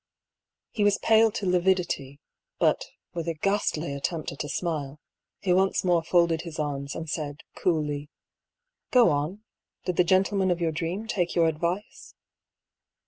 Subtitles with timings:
[0.71, 2.19] He was pale to lividity,
[2.57, 4.99] but, with a ghastly attempt at a smile,
[5.41, 8.09] he once more folded his arms, and said, coolly:"
[8.89, 9.43] Go on.
[9.85, 12.15] Did the gentleman of your dream take your advice